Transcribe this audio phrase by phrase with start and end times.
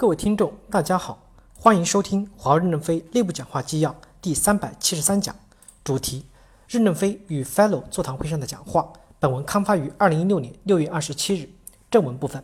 [0.00, 1.22] 各位听众，大家好，
[1.54, 5.36] 欢迎收听华为任正非内部讲话纪要第三百七十三讲，
[5.84, 6.24] 主题：
[6.66, 8.90] 任正非与 Fellow 座谈会上的讲话。
[9.18, 11.50] 本文刊发于二零一六年六月二十七日。
[11.90, 12.42] 正文部分：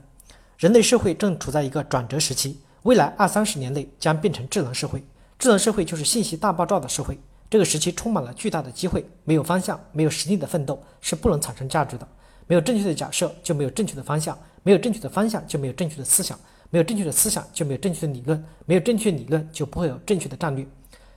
[0.58, 5.03] 人类社会正处在一个转折时期，未来二三十年内将变成智能社会。
[5.38, 7.19] 智能社会就是信息大爆炸的社会。
[7.49, 12.07] 这个时期充满了巨大的机会，没有方向，没有实力的奋斗是不能产生价值的。
[12.47, 16.38] 没有正确的假设，就没有正确的方向；没有正确的方向，就没有正确的思想。
[16.70, 20.66] 没有正确的思想，就没有正确的理论；没有正确理论，就不会有正确的战略。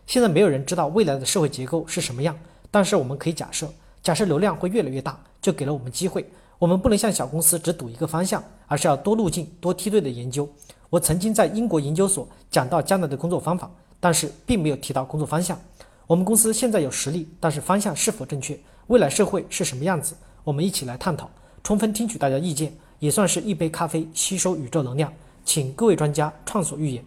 [0.05, 2.37] 现在没有人知道未来的社会结构是什么样，
[2.71, 6.25] 但是我们可以假设，假设流量会越来越大，就给了我们机会。
[6.57, 10.49] 我们不能像小公司只赌一个方向，而是要多路径、多梯队的研究。
[10.89, 15.59] 我曾经在英国研究所讲到将来的工作方法，但是并没有提到工作方向。
[16.07, 18.59] 我们公司现在有实力，但是方向是否正确？
[18.87, 20.15] 未来社会是什么样子？
[20.43, 21.29] 我们一起来探讨，
[21.63, 25.13] 充分听取大家意见，也算是一杯咖啡，吸收宇宙能量。
[25.43, 27.03] 请各位专家畅所欲言。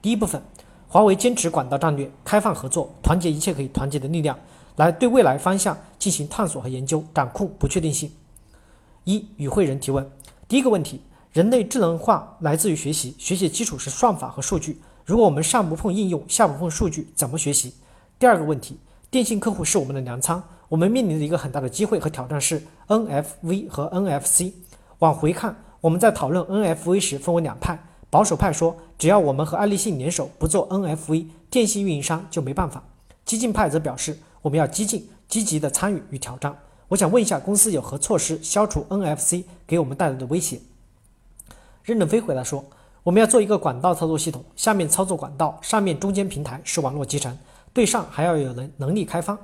[0.00, 0.42] 第一部分，
[0.86, 4.38] 华为坚持管道战略，开放合作，团结一切可以团结的力量，
[4.76, 8.10] 来对未来方向进行探索和研究，掌控不确定性。
[9.04, 10.08] 一与会人提问：
[10.46, 11.00] 第一个问题，
[11.32, 14.80] 人类智能化来自于学习，学习基础是算法和数据。
[15.04, 17.74] 如果我们上不碰应用，下不碰数据，怎么学习？
[18.18, 18.78] 第二个问题，
[19.10, 24.52] 电信客户是我们的粮仓，我们面临的一个很大的机会和挑战是 NFV 和 NFC。
[24.98, 25.56] 往回看。
[25.88, 32.84] 我们在讨论 NFV 时分为两派，保守派说只要我们和爱立信联手不做 NFV，电信运营商就没办法。
[33.24, 36.54] 激进派则表示我们要激进、积极的参与与挑战。
[36.88, 40.60] 我想问一下，公司有何措施消除 NFC 给我们带来的威胁？
[41.82, 42.62] 任正非回答说，
[43.02, 47.34] 我们要做一个管道操作系统，下面操作管道，上面中间平台是网络集成，
[47.72, 49.38] 对上还要有能能力开发，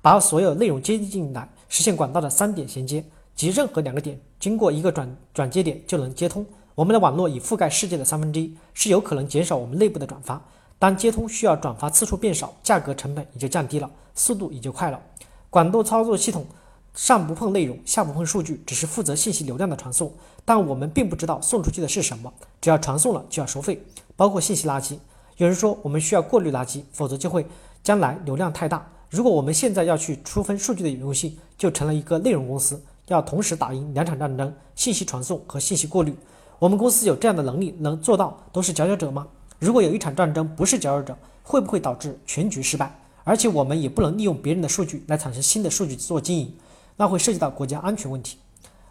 [0.00, 3.04] 把所有内容接进来，实现管道的三点衔接。
[3.34, 6.44] 即任何两个点经过一个转转接点就能接通。
[6.74, 10.40] 我们的网络已覆盖世界的三分之一，是有可能减少我们内部的转发。
[10.78, 15.02] 当接通需要转发次数变少，价格成本也就降低了，速度也就快了。
[15.50, 16.46] 管道操作系统
[16.94, 20.12] 上不碰内容，下不碰数据，只是负责信息流量的传送。
[20.44, 23.82] 但我们并不知道送出去的是什么，只要传送了就要收费，
[24.14, 24.96] 包括信息垃圾。
[25.36, 27.44] 有人说我们需要过滤垃圾，否则就会
[27.82, 28.88] 将来流量太大。
[29.10, 32.80] 如果我们现在要去出分数据的有用性，就成了一个内容公司。
[33.08, 36.14] 要同时打赢两场战争：信息传送和信息过滤。
[36.58, 39.26] 我们公司有这样的能力，能做到都是佼佼者吗？
[39.58, 42.92] 如果有一场战争不是佼佼者，会不会导致全局失败？
[43.24, 46.52] 而且我们也不能利用别人的数据来产生新的数据做经营，
[46.96, 48.38] 那会涉及到国家安全问题。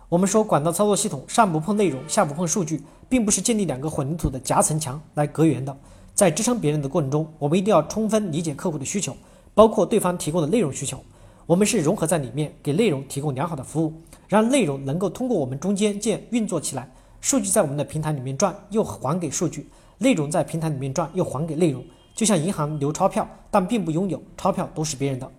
[0.09, 5.75] 我们说管道操作系统上不碰内容，下不碰数据，并不是建立两个混凝土的夹层墙来隔缘的。
[6.13, 9.15] 在支撑别人的过程中，我们一定要充分理解客户的需求，
[9.53, 10.99] 包括对方提供的内容需求。
[11.47, 13.93] 我们是融合在里面，给内容提供良好的服务，
[14.27, 16.91] 让内容能够通过我们中间件运作起来。
[17.21, 19.61] 数据在我们的平台里面转，又还给数据；
[19.97, 21.81] 内容在平台里面转，又还给内容。
[22.13, 25.31] 就像银行留钞票，但并不拥有钞票，都是别人的。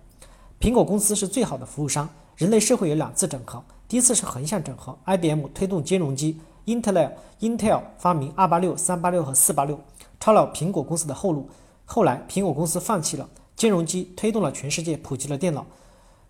[0.59, 2.09] 苹果公司是最好的服务商。
[2.37, 9.79] 人类社会有两次整合，第一次是横向整合，IBM 推动兼容机，Intel Intel 发明二八六、三八六和四八六，
[10.19, 11.47] 抄了苹果公司的后路。
[11.85, 15.63] 后来苹果公司放弃了兼容机，推动了全世界普及了电脑。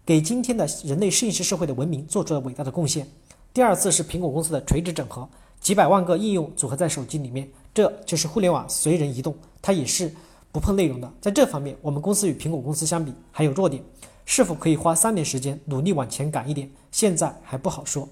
[0.09, 3.07] 给今天的人类摄影师社会的文明做出了伟大的贡献。
[3.53, 5.29] 第二次是苹果公司的垂直整合，
[5.61, 10.11] 几百万个应用组合在手机里面，这就是互联网随人移动，它也是
[10.51, 11.13] 不碰内容的。
[11.21, 13.83] 在这方面，我们公司与苹果公司相比还有弱点，
[14.25, 16.67] 是否可以花三年时间努力往前赶一点？
[16.91, 18.09] 现在还不好说。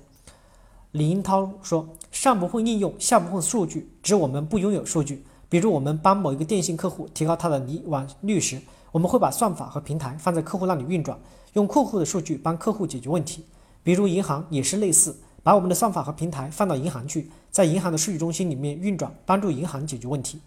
[0.92, 5.26] 李英涛说：“上不碰应用，下不碰数据，指我们不拥有数据。
[5.50, 8.62] 比如我们帮某一个电信客户提高他的离网率时，
[8.92, 11.18] 我们会把算法和平台放在客户那里运转。”
[11.54, 13.44] 用客户的数据帮客户解决问题，
[13.82, 20.40] 比如银行也是类似，把我们的算法和平台放到银行去，在银行的数据中心里面运转，帮助银行解决问题。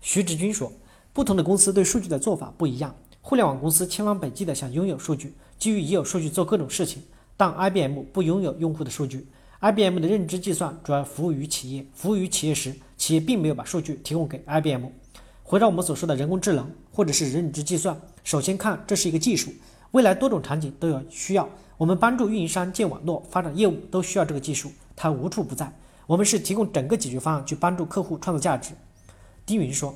[0.00, 0.72] 徐志军说，
[1.12, 2.92] 不同的公司对数据的做法不一样。
[3.20, 7.02] 互联网公司千方百计的想拥有数据，基于已有数据做各种事情，
[7.36, 9.28] 但 IBM 不拥有用户的数据。
[9.60, 14.88] IBM 的认知计算主要服务于企业，服务于企业时，企业并没有把数据提供给 IBM。
[15.54, 19.52] 回到我们所说的人工智能或者是认知计算，首先看这是一个技术。
[19.92, 25.72] 未来多种场景都有需要，我们帮助运营商建网络、发展业务都需要这个技术，它无处不在。
[26.08, 28.72] 我们是提供整个解决方案去帮助客户创造价值。
[29.46, 29.94] 丁云说，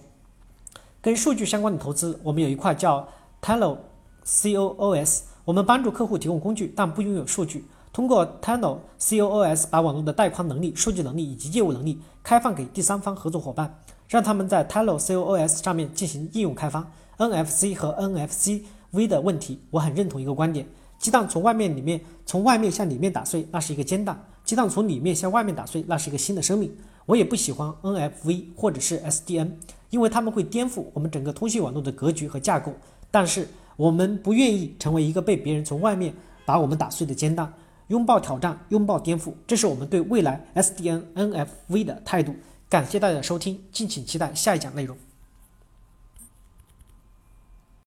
[1.03, 3.09] 跟数据相关的投资，我们有一块叫
[3.43, 3.79] Telo
[4.25, 7.65] COOS，我们帮助客户提供工具，但不拥有数据。
[7.93, 13.77] 通过 Telo COOS 把网络的带宽能力、数据能力以及业务能力开放给第三方合作伙伴，
[14.09, 16.91] 让他们在 Telo COOS 上面进行应用开发。
[17.19, 18.63] NFC 和 NFC。
[18.91, 20.67] V 的问题，我很认同一个观点：
[20.99, 26.75] 鸡蛋从外面里面从外面向里面打碎，那是一个煎蛋；鸡蛋从里面向外面打碎，那是一个新的生命。
[27.05, 29.51] 我也不喜欢 NFV 或者是 SDN，
[29.91, 32.73] 因为他们会颠覆我们整个通信网络的格局和架构。
[33.11, 33.47] 但是
[33.77, 36.15] 我们不愿意成为一个被别人从外面
[36.47, 37.53] 把我们打碎的煎蛋。
[37.89, 42.35] 拥抱挑战，拥抱颠覆，这是我们对未来 SDN NFV 的态度。
[42.69, 44.97] 感谢大家的收听，敬请期待下一讲内容。